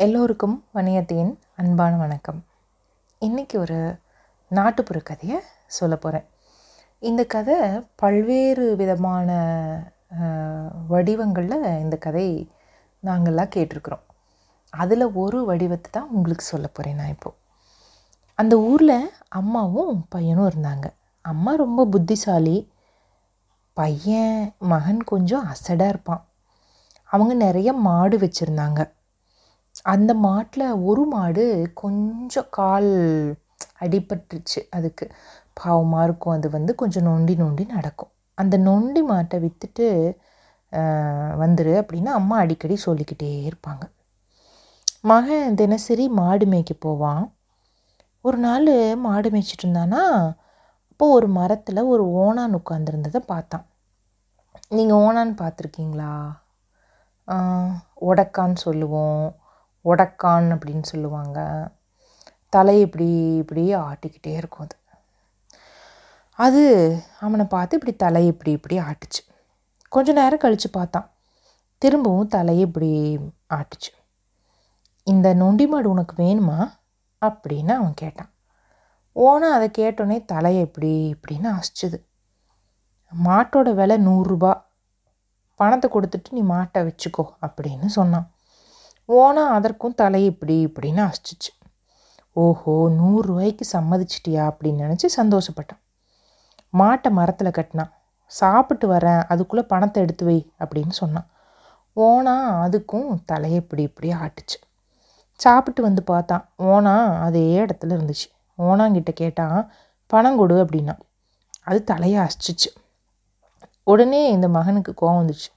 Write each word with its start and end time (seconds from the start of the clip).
எல்லோருக்கும் 0.00 0.54
வணியத்தின் 0.74 1.30
அன்பான 1.56 1.96
வணக்கம். 1.96 2.44
இன்றைக்கி 3.20 3.56
ஒரு 3.56 3.78
நாட்டுப்புற 4.50 4.98
கதையை 5.00 5.38
சொல்ல 5.66 5.96
போகிறேன் 5.96 6.26
இந்த 6.98 7.22
கதை 7.24 7.56
பல்வேறு 7.94 8.76
விதமான 8.76 9.28
வடிவங்களில் 10.88 11.64
இந்த 11.84 11.96
கதை 11.96 12.26
நாங்கள்லாம் 13.04 13.52
கேட்டிருக்கிறோம். 13.54 14.04
அதில் 14.72 15.04
ஒரு 15.22 15.40
வடிவத்தை 15.44 15.90
தான் 15.90 16.08
உங்களுக்கு 16.10 16.44
சொல்ல 16.44 16.68
போகிறேன் 16.68 17.00
நான் 17.00 17.08
இப்போது 17.08 17.36
அந்த 18.34 18.56
ஊரில் 18.58 19.10
அம்மாவும் 19.28 20.06
பையனும் 20.08 20.48
இருந்தாங்க. 20.48 20.86
அம்மா 21.24 21.54
ரொம்ப 21.54 21.86
புத்திசாலி. 21.86 22.56
பையன் 23.72 24.54
மகன் 24.58 25.02
கொஞ்சம் 25.04 25.48
அசடாக 25.54 25.94
இருப்பான். 25.94 26.22
அவங்க 27.04 27.34
நிறைய 27.34 27.72
மாடு 27.72 28.18
வச்சுருந்தாங்க. 28.18 28.80
அந்த 29.84 30.12
மாட்டில் 30.26 30.66
ஒரு 30.88 31.02
மாடு 31.12 31.44
கொஞ்சம் 31.82 32.48
கால் 32.58 32.90
அடிபட்டுருச்சு. 33.84 34.60
அதுக்கு 34.76 35.04
பாவமாக 35.60 36.06
இருக்கும். 36.08 36.36
அது 36.38 36.48
வந்து 36.56 36.72
கொஞ்சம் 36.80 37.06
நொண்டி 37.10 37.34
நொண்டி 37.42 37.64
நடக்கும். 37.76 38.12
அந்த 38.38 38.56
நொண்டி 38.68 39.02
மாட்டை 39.12 39.38
விற்றுட்டு 39.44 39.86
வந்துரு 41.42 41.72
அப்படின்னு 41.80 42.10
அம்மா 42.18 42.36
அடிக்கடி 42.44 42.76
சொல்லிக்கிட்டே 42.86 43.30
இருப்பாங்க. 43.48 43.84
மகன் 45.10 45.56
தினசரி 45.60 46.04
மாடு 46.20 46.46
மேய்க்க 46.52 46.72
போவான். 46.86 47.24
ஒரு 48.24 48.38
நாள் 48.46 48.70
மாடு 49.06 49.28
மேய்ச்சிட்டு 49.34 49.64
இருந்தானா 49.66 50.02
அப்போது 50.90 51.14
ஒரு 51.16 51.28
மரத்தில் 51.38 51.88
ஒரு 51.92 52.04
ஓணான் 52.22 52.56
உட்காந்துருந்ததை 52.58 53.20
பார்த்தான். 53.32 53.66
நீங்கள் 54.76 55.00
ஓணான் 55.06 55.32
பார்த்துருக்கீங்களா? 55.40 56.12
உடக்கான்னு 58.08 58.58
சொல்லுவோம். 58.66 59.26
உடக்கான் 59.84 60.48
அப்படின்னு 60.54 60.82
சொல்லுவாங்க. 60.82 61.68
தலை 62.48 62.80
இப்படி 62.80 63.36
இப்படி 63.36 63.74
ஆட்டிக்கிட்டே 63.74 64.34
இருக்கும் 64.34 64.66
அது. 64.66 64.76
அது 66.30 66.62
அவனை 67.20 67.44
பார்த்து 67.44 67.76
இப்படி 67.76 67.96
தலை 67.96 68.26
இப்படி 68.26 68.50
இப்படி 68.50 68.78
ஆட்டுச்சு. 68.78 69.30
கொஞ்ச 69.88 70.12
நேரம் 70.12 70.38
கழித்து 70.38 70.70
பார்த்தான். 70.70 71.10
திரும்பவும் 71.78 72.28
தலையை 72.28 72.66
இப்படி 72.66 73.18
ஆட்டுச்சு. 73.54 73.90
இந்த 75.04 75.34
நொண்டி 75.34 75.66
மாடு 75.66 75.90
உனக்கு 75.90 76.22
வேணுமா? 76.22 76.72
அப்படின்னு 77.20 77.72
அவன் 77.72 77.94
கேட்டான். 77.94 78.30
ஓனா 79.14 79.50
அதை 79.50 79.70
கேட்டோன்னே 79.78 80.24
தலையை 80.24 80.62
இப்படி 80.62 81.16
இப்படின்னு 81.16 81.52
அசிச்சுது. 81.52 82.06
மாட்டோட 83.24 83.74
விலை 83.74 84.06
நூறுரூபா 84.06 84.62
பணத்தை 85.54 85.90
கொடுத்துட்டு 85.90 86.30
நீ 86.30 86.42
மாட்டை 86.42 86.78
வச்சுக்கோ 86.78 87.24
அப்படின்னு 87.40 87.86
சொன்னான். 87.86 88.32
ஓனா 89.08 89.46
அதற்கும் 89.48 89.94
தலை 89.94 90.24
இப்படி 90.24 90.66
இப்படின்னு 90.66 91.10
அசிச்சிச்சு. 91.10 91.52
ஓஹோ 92.32 92.88
நூறுரூவாய்க்கு 92.88 93.60
சம்மதிச்சிட்டியா 93.72 94.42
அப்படின்னு 94.50 94.82
நினச்சி 94.84 95.08
சந்தோஷப்பட்டான். 95.16 95.80
மாட்டை 96.72 97.10
மரத்தில் 97.10 97.50
கட்டினான் 97.50 97.92
சாப்பிட்டு 98.26 98.92
வரேன் 98.92 99.24
அதுக்குள்ளே 99.28 99.66
பணத்தை 99.66 100.02
எடுத்து 100.02 100.24
வை 100.24 100.52
அப்படின்னு 100.58 100.90
சொன்னான். 100.90 101.28
ஓனா 101.96 102.34
அதுக்கும் 102.66 103.18
தலையை 103.24 103.60
இப்படி 103.60 103.82
இப்படி 103.82 104.12
ஆட்டுச்சு. 104.12 104.58
சாப்பிட்டு 105.32 105.82
வந்து 105.82 106.02
பார்த்தான். 106.02 106.50
ஓனா 106.58 107.20
அதே 107.20 107.58
இடத்துல 107.58 107.94
இருந்துச்சு. 107.98 108.28
ஓனாங்கிட்ட 108.58 109.10
கேட்டான் 109.10 109.72
பணம் 110.06 110.36
கொடு 110.36 110.64
அப்படின்னா. 110.64 110.98
அது 111.62 111.84
தலையை 111.84 112.20
அசிச்சிச்சு. 112.20 112.70
உடனே 113.82 114.30
இந்த 114.30 114.48
மகனுக்கு 114.48 114.94
கோவம் 115.00 115.20
வந்துச்சு. 115.22 115.50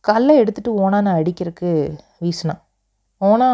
கல்லை 0.00 0.42
எடுத்துகிட்டு 0.42 0.68
ஓனானை 0.68 1.12
அடிக்கிறதுக்கு 1.20 1.98
வீசினான். 2.18 2.62
ஓனா 3.20 3.50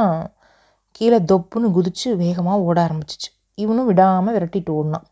கீழே 0.96 1.18
தொப்புன்னு 1.30 1.68
குதித்து 1.76 2.08
வேகமாக 2.16 2.66
ஓட 2.66 2.78
ஆரம்பிச்சிச்சு. 2.86 3.30
இவனும் 3.54 3.86
விடாமல் 3.86 4.34
விரட்டிட்டு 4.36 4.70
ஓடினான். 4.78 5.06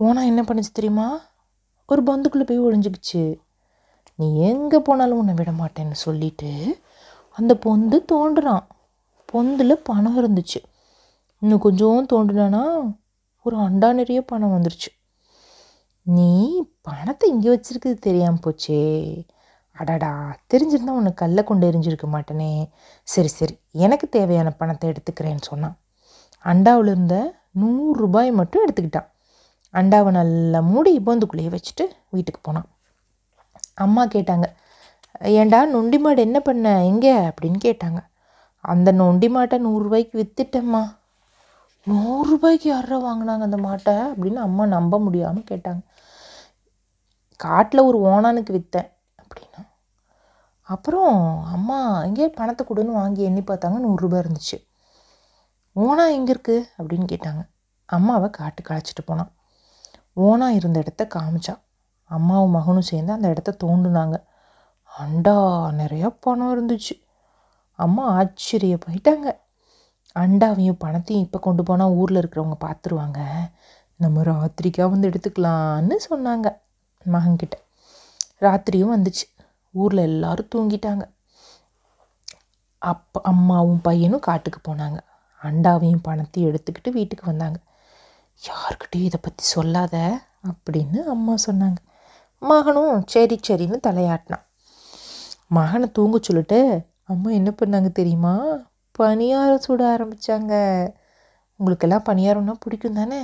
ஓனா 0.00 0.22
என்ன 0.30 0.42
பண்ணுச்சு 0.42 0.72
தெரியுமா? 0.72 1.08
ஒரு 1.88 2.02
பந்துக்குள்ளே 2.02 2.46
போய் 2.46 2.64
ஒழிஞ்சிக்கிச்சு 2.66 3.22
நீ 4.18 4.26
எங்கே 4.50 4.78
போனாலும் 4.78 5.18
உன்னை 5.18 5.34
விட 5.34 5.50
மாட்டேன்னு 5.52 5.96
சொல்லிட்டு 6.04 6.50
அந்த 7.36 7.52
பொந்து 7.64 7.96
தோண்டுறான் 8.12 8.64
பொந்தில் 9.32 9.82
பணம் 9.88 10.18
இருந்துச்சு. 10.20 10.60
இன்னும் 11.42 11.64
கொஞ்சம் 11.66 12.06
தோண்டுனானா 12.12 12.62
ஒரு 13.46 13.56
அண்டா 13.56 13.88
நிறைய 13.92 14.20
பணம் 14.22 14.54
வந்துருச்சு. 14.56 14.90
நீ 16.02 16.30
பணத்தை 16.80 17.26
இங்கே 17.30 17.48
வச்சுருக்குது 17.54 17.98
தெரியாமல் 17.98 18.44
போச்சே. 18.46 18.80
அடடா 19.76 20.10
தெரிஞ்சிருந்தா 20.52 20.92
உனக்கு 21.00 21.14
கல்லை 21.14 21.44
கொண்டு 21.44 21.70
எரிஞ்சிருக்க 21.70 22.06
மாட்டேனே. 22.14 22.70
சரி 23.02 23.28
சரி 23.28 23.58
எனக்கு 23.72 24.08
தேவையான 24.08 24.50
பணத்தை 24.50 24.92
எடுத்துக்கிறேன்னு 24.92 25.40
சொன்னான். 25.40 25.76
அண்டாவில் 26.44 26.86
இருந்த 26.86 27.16
நூறுரூபாய் 27.60 28.30
மட்டும் 28.32 28.64
எடுத்துக்கிட்டான். 28.66 29.08
அண்டாவை 29.74 30.10
நல்லா 30.10 30.60
மூடி 30.60 30.98
பொந்துக்குள்ளேயே 30.98 31.50
வச்சுட்டு 31.54 31.84
வீட்டுக்கு 32.10 32.40
போனான். 32.42 32.68
அம்மா 33.74 34.06
கேட்டாங்க 34.06 34.46
ஏண்டா 35.40 35.64
நொண்டி 35.66 35.98
மாடு 35.98 36.20
என்ன 36.22 36.40
பண்ண 36.40 36.84
எங்கே? 36.84 37.12
அப்படின்னு 37.30 37.58
கேட்டாங்க. 37.64 38.00
அந்த 38.64 38.92
நொண்டி 38.92 39.28
மாட்டை 39.28 39.56
நூறுரூபாய்க்கு 39.66 40.16
விற்றுட்டேம்மா 40.22 40.82
நூறுரூபாய்க்கு 41.86 42.68
யாரா 42.68 42.96
வாங்கினாங்க 42.98 43.44
அந்த 43.48 43.56
மாட்டை? 43.56 43.94
அப்படின்னு 44.10 44.40
அம்மா 44.48 44.66
நம்ப 44.66 44.98
முடியாமல் 45.00 45.48
கேட்டாங்க. 45.50 45.82
காட்டில் 47.40 47.80
ஒரு 47.80 47.98
ஓனானுக்கு 47.98 48.52
விற்றேன் 48.52 48.88
அப்புறம் 50.68 51.12
அம்மா 51.56 51.78
எங்கேயே 52.06 52.28
பணத்தை 52.38 52.62
கொடுன்னு 52.68 52.92
வாங்கி 53.00 53.22
எண்ணி 53.28 53.42
பார்த்தாங்க. 53.42 53.78
நூறுரூபா 53.86 54.18
இருந்துச்சு. 54.22 54.56
ஓனா 55.76 56.04
எங்கே 56.16 56.32
இருக்குது 56.34 56.66
அப்படின்னு 56.78 57.06
கேட்டாங்க. 57.12 57.42
அம்மாவை 57.88 58.28
காட்டுக்கு 58.38 58.72
அழைச்சிட்டு 58.74 59.02
போனான் 59.06 59.32
ஓனா 60.26 60.46
இருந்த 60.58 60.78
இடத்த 60.84 61.02
காமிச்சான் 61.14 61.60
அம்மாவும் 62.10 62.54
மகனும் 62.56 62.88
சேர்ந்து 62.90 63.12
அந்த 63.16 63.28
இடத்த 63.34 63.56
தோண்டுனாங்க. 63.64 64.16
அண்டா 64.92 65.36
நிறையா 65.80 66.08
பணம் 66.24 66.52
இருந்துச்சு. 66.54 66.94
அம்மா 67.78 68.04
ஆச்சரிய 68.18 68.74
போயிட்டாங்க 68.84 69.28
அண்டாவையும் 70.16 70.80
பணத்தையும் 70.84 71.24
இப்போ 71.26 71.38
கொண்டு 71.46 71.62
போனால் 71.62 71.96
ஊரில் 72.00 72.20
இருக்கிறவங்க 72.20 72.58
பார்த்துருவாங்க 72.66 73.20
நம்ம 74.00 74.22
ராத்திரிக்காக 74.28 74.88
வந்து 74.94 75.08
எடுத்துக்கலான்னு 75.10 75.96
சொன்னாங்க 76.08 76.48
மகன்கிட்ட. 77.06 77.56
ராத்திரியும் 78.44 78.94
வந்துச்சு. 78.96 79.26
ஊரில் 79.82 80.06
எல்லோரும் 80.10 80.52
தூங்கிட்டாங்க. 80.54 81.04
அப்பா 82.82 83.20
அம்மாவும் 83.30 83.80
பையனும் 83.80 84.26
காட்டுக்கு 84.28 84.60
போனாங்க. 84.68 84.98
அண்டாவையும் 85.42 86.04
பணத்தையும் 86.08 86.48
எடுத்துக்கிட்டு 86.50 86.90
வீட்டுக்கு 86.90 87.24
வந்தாங்க. 87.30 87.58
யாருக்கிட்டையும் 88.42 89.08
இதை 89.10 89.18
பற்றி 89.22 89.44
சொல்லாத 89.54 89.96
அப்படின்னு 90.50 90.98
அம்மா 91.14 91.34
சொன்னாங்க. 91.46 91.78
மகனும் 92.42 92.96
சரி 93.06 93.36
சரின்னு 93.48 93.78
தலையாட்டினான். 93.88 94.44
மகனை 95.58 95.86
தூங்க 95.90 96.16
சொல்லிட்டு 96.22 96.60
அம்மா 97.12 97.30
என்ன 97.30 97.50
பண்ணாங்க 97.60 97.90
தெரியுமா? 97.92 98.34
பணியாரம் 98.98 99.64
சுட 99.66 99.82
ஆரம்பித்தாங்க 99.94 100.54
உங்களுக்கெல்லாம் 101.60 102.06
பணியாரம்னா 102.08 102.54
பிடிக்கும் 102.64 102.98
தானே? 103.00 103.20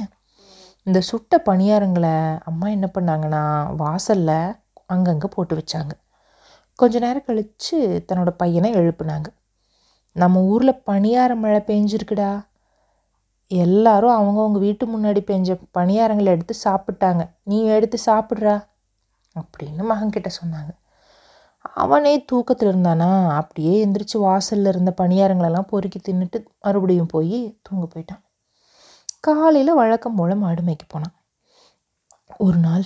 இந்த 0.87 0.99
சுட்ட 1.01 1.39
பணியாரங்களை 1.49 2.15
அம்மா 2.51 2.67
என்ன 2.77 2.87
பண்ணாங்கன்னா 2.95 3.43
வாசலில் 3.77 4.39
அங்கங்கே 4.87 5.29
போட்டு 5.35 5.55
வச்சாங்க. 5.59 5.93
கொஞ்ச 6.75 6.99
நேரம் 6.99 7.25
கழித்து 7.25 8.05
தன்னோட 8.13 8.31
பையனை 8.31 8.73
எழுப்புனாங்க. 8.75 9.27
நம்ம 10.13 10.41
ஊரில் 10.41 10.83
பணியார 10.87 11.37
மழை 11.37 11.61
பெஞ்சிருக்குடா. 11.67 12.47
எல்லாரும் 13.49 14.11
அவங்கவுங்க 14.11 14.59
வீட்டு 14.59 14.87
முன்னாடி 14.87 15.21
பெஞ்ச 15.21 15.61
பணியாரங்களை 15.79 16.25
எடுத்து 16.25 16.55
சாப்பிட்டாங்க. 16.65 17.31
நீ 17.43 17.65
எடுத்து 17.65 17.99
சாப்பிட்றா 18.07 18.67
அப்படின்னு 19.41 19.83
மகன்கிட்ட 19.91 20.31
சொன்னாங்க. 20.45 20.81
அவனே 21.75 22.25
தூக்கத்தில் 22.25 22.69
இருந்தானா? 22.69 23.29
அப்படியே 23.29 23.87
எந்திரிச்சு 23.87 24.19
வாசலில் 24.19 24.67
இருந்த 24.67 24.95
பணியாரங்களெல்லாம் 24.97 25.69
பொறுக்கி 25.69 26.01
தின்னுட்டு 26.09 26.47
மறுபடியும் 26.63 27.07
போய் 27.07 27.59
தூங்க 27.63 27.87
போயிட்டான். 27.95 28.23
காலையில் 29.21 29.75
வழக்கம் 29.75 30.15
போல் 30.15 30.35
மாடு 30.35 30.63
மேய்க்க 30.63 30.85
போனான். 30.89 31.15
ஒரு 32.39 32.59
நாள் 32.59 32.83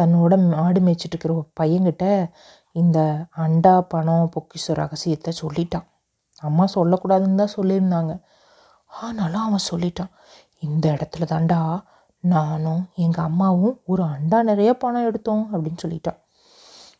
தன்னோட 0.00 0.50
மாடு 0.50 0.80
மேய்ச்சிட்டு 0.80 1.14
இருக்கிற 1.14 1.46
பையன்கிட்ட 1.60 2.30
இந்த 2.74 3.26
அண்டா 3.36 3.80
பணம் 3.80 4.30
பொக்கிஷ 4.34 4.74
ரகசியத்தை 4.74 5.32
சொல்லிட்டான். 5.42 5.86
அம்மா 6.40 6.64
சொல்லக்கூடாதுன்னு 6.74 7.34
தான் 7.34 7.56
சொல்லியிருந்தாங்க. 7.56 8.22
ஆனாலும் 8.86 9.42
அவன் 9.42 9.66
சொல்லிட்டான் 9.70 10.10
இந்த 10.58 10.92
இடத்துல 10.92 11.24
தாண்டா 11.24 11.82
நானும் 12.20 12.90
எங்கள் 12.94 13.24
அம்மாவும் 13.24 13.80
ஒரு 13.84 14.02
அண்டா 14.04 14.42
நிறைய 14.42 14.74
பணம் 14.74 15.06
எடுத்தோம் 15.06 15.44
அப்படின்னு 15.52 15.82
சொல்லிட்டான். 15.82 16.18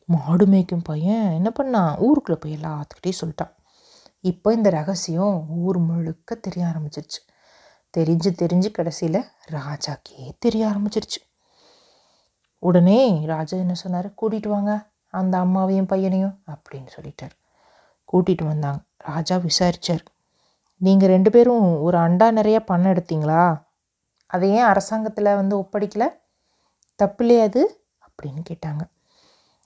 மாடு 0.04 0.46
மேய்க்கும் 0.46 0.84
பையன் 0.84 1.30
என்ன 1.32 1.52
பண்ணான் 1.62 1.98
ஊருக்குள்ளே 1.98 2.40
போய் 2.40 2.56
எல்லாத்துக்கிட்டே 2.56 3.12
சொல்லிட்டான். 3.20 3.52
இப்போ 4.20 4.52
இந்த 4.52 4.70
ரகசியம் 4.70 5.46
ஊர் 5.48 5.78
முழுக்க 5.78 6.34
தெரிய 6.34 6.66
ஆரம்பிச்சிருச்சு. 6.66 7.20
தெரிஞ்சு 7.96 8.30
தெரிஞ்சு 8.42 8.70
கடைசியில் 8.70 9.20
ராஜாக்கே 9.50 10.32
தெரிய 10.38 10.62
ஆரம்பிச்சிருச்சு. 10.66 11.20
உடனே 12.58 13.22
ராஜா 13.26 13.56
என்ன 13.56 13.74
சொன்னார்? 13.74 14.14
கூட்டிகிட்டு 14.22 14.48
வாங்க. 14.48 14.72
அந்த 15.14 15.38
அம்மாவையும் 15.38 15.87
பையனையும் 15.87 16.43
அப்படின்னு 16.50 16.87
சொல்லிட்டார். 16.96 17.34
கூட்டிகிட்டு 18.12 18.46
வந்தாங்க. 18.46 18.78
ராஜா 18.99 19.37
விசாரித்தார் 19.37 20.02
நீங்கள் 20.76 21.08
ரெண்டு 21.08 21.31
பேரும் 21.31 21.81
ஒரு 21.81 21.99
அண்டா 21.99 22.31
நிறைய 22.31 22.64
பணம் 22.64 22.93
எடுத்தீங்களா? 22.93 23.62
அதை 24.26 24.50
ஏன் 24.50 24.62
அரசாங்கத்தில் 24.62 25.34
வந்து 25.34 25.56
ஒப்படைக்கலை? 25.56 26.08
தப்பு 26.96 27.25
இல்லையா 27.25 27.46
அது 27.46 27.84
அப்படின்னு 28.06 28.43
கேட்டாங்க. 28.50 28.81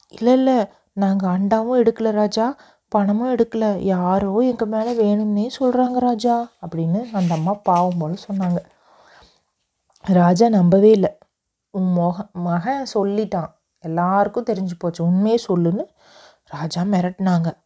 இல்லை 0.08 0.32
இல்லை. 0.32 0.66
நாங்கள் 0.92 1.30
அண்டாவும் 1.30 1.86
எடுக்கலை 1.86 2.10
ராஜா. 2.10 2.56
பணமும் 2.88 3.36
எடுக்கலை. 3.36 3.76
யாரோ 3.76 4.38
எங்கள் 4.38 4.68
மேலே 4.68 4.92
வேணும்னே 5.02 5.50
சொல்கிறாங்க 5.58 5.98
ராஜா. 5.98 6.48
அப்படின்னு 6.66 7.10
அந்த 7.12 7.34
அம்மா 7.34 7.54
பாவம் 7.54 7.98
போல் 7.98 8.18
சொன்னாங்க. 8.28 8.56
ராஜா 10.02 10.48
நம்பவே 10.48 10.90
இல்லை. 10.90 11.18
உன் 11.70 11.96
மொக 11.96 12.32
மகன் 12.32 12.86
சொல்லிட்டான். 12.94 13.56
எல்லாருக்கும் 13.80 14.44
தெரிஞ்சு 14.44 14.70
போச்சு. 14.78 15.04
உண்மையே 15.04 15.38
சொல்லுன்னு 15.48 15.86
ராஜா 16.44 16.82
மிரட்டினாங்க. 16.82 17.56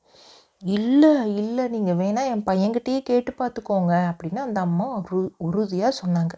இல்லை 0.59 1.37
இல்லை 1.37 1.69
நீங்கள் 1.69 1.97
வேணால் 1.97 2.25
என் 2.25 2.45
பையன்கிட்டயே 2.45 3.01
கேட்டு 3.01 3.35
பார்த்துக்கோங்க 3.39 4.15
அப்படின்னு 4.15 4.37
அந்த 4.37 4.61
அம்மா 4.61 5.03
உரு 5.11 5.35
உறுதியாக 5.37 5.97
சொன்னாங்க. 6.07 6.33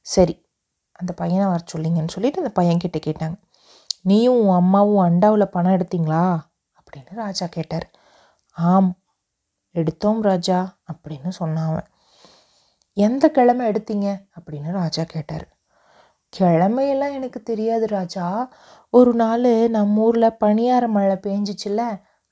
சரி 0.00 0.44
அந்த 0.92 1.12
பையனை 1.12 1.46
வர 1.46 1.62
சொல்லிங்கன்னு 1.72 2.08
சொல்லிட்டு 2.08 2.44
அந்த 2.44 2.62
பையன்கிட்ட 2.62 3.00
கேட்டாங்க. 3.06 3.44
நீயும் 4.02 4.46
உன் 4.46 4.54
அம்மாவும் 4.54 5.08
அண்டாவில் 5.08 5.44
பணம் 5.44 5.72
எடுத்தீங்களா? 5.72 6.38
அப்படின்னு 6.74 7.14
ராஜா 7.14 7.46
கேட்டார். 7.50 7.90
ஆம் 8.50 8.98
எடுத்தோம் 9.70 10.22
ராஜா 10.22 10.78
அப்படின்னு 10.92 11.28
சொன்னான் 11.28 11.68
அவன். 11.68 11.86
எந்த 12.92 13.30
கிழமை 13.30 13.68
எடுத்தீங்க? 13.68 14.26
அப்படின்னு 14.40 14.72
ராஜா 14.72 15.02
கேட்டார். 15.06 15.55
கிழமையெல்லாம் 16.36 17.16
எனக்கு 17.18 17.40
தெரியாது 17.42 17.86
ராஜா. 17.86 18.26
ஒரு 18.94 19.12
நாள் 19.14 19.48
நம்ம 19.76 20.02
ஊரில் 20.02 20.38
பணியார 20.44 20.84
மழை 20.88 21.16
பேஞ்சிச்சுல 21.26 21.82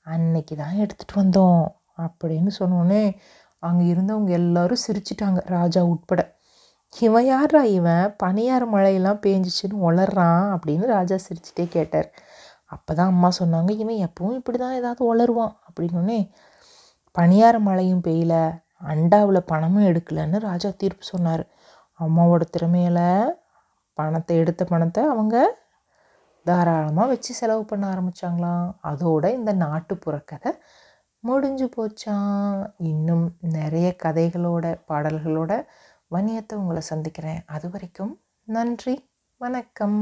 அன்னைக்கு 0.05 0.53
தான் 0.55 0.79
எடுத்துகிட்டு 0.83 1.15
வந்தோம் 1.15 1.63
அப்படின்னு 2.05 2.51
சொன்னோன்னே 2.59 3.03
அங்கே 3.63 3.85
இருந்தவங்க 3.93 4.31
எல்லோரும் 4.39 4.83
சிரிச்சிட்டாங்க 4.87 5.39
ராஜா 5.47 5.81
உட்பட. 5.93 6.21
இவன் 6.93 7.25
யாரா 7.25 7.61
இவன்? 7.77 8.05
பனியார 8.23 8.63
மழையெல்லாம் 8.73 9.21
பேஞ்சிச்சுன்னு 9.25 9.77
உளறான் 9.87 10.43
அப்படின்னு 10.55 10.85
ராஜா 10.97 11.17
சிரிச்சிட்டே 11.27 11.65
கேட்டார். 11.67 12.09
அப்போ 12.65 12.91
தான் 12.93 13.11
அம்மா 13.13 13.29
சொன்னாங்க 13.39 13.71
இவன் 13.81 13.99
எப்பவும் 14.07 14.37
இப்படி 14.39 14.57
தான் 14.57 14.77
ஏதாவது 14.79 15.01
உளருவான் 15.11 15.53
அப்படின்னோடனே 15.67 16.19
பனியார 17.15 17.55
மழையும் 17.59 18.05
பெய்யல 18.07 18.35
அண்டாவில் 18.93 19.47
பணமும் 19.51 19.87
எடுக்கலன்னு 19.87 20.37
ராஜா 20.39 20.69
தீர்ப்பு 20.77 21.05
சொன்னார். 21.13 21.43
அம்மாவோட 21.99 22.43
திறமையில 22.55 22.99
பணத்தை 23.99 24.37
எடுத்த 24.37 24.63
பணத்தை 24.65 25.03
அவங்க 25.03 25.35
தாராளமாக 26.45 27.07
வச்சு 27.07 27.33
செலவு 27.33 27.63
பண்ண 27.65 27.83
ஆரம்பித்தாங்களாம் 27.93 28.67
அதோட 28.83 29.25
இந்த 29.33 29.51
நாட்டுப்புற 29.53 30.15
கதை 30.25 30.51
முடிஞ்சு 31.23 31.67
போச்சான் 31.75 32.73
இன்னும் 32.77 33.25
நிறைய 33.57 33.87
கதைகளோட 34.03 34.65
பாடல்களோட 34.89 35.51
வணியத்தை 36.11 36.53
உங்களை 36.53 36.81
சந்திக்கிறேன். 36.81 37.41
அது 37.45 37.69
வரைக்கும் 37.69 38.13
நன்றி 38.47 38.95
வணக்கம். 39.41 40.01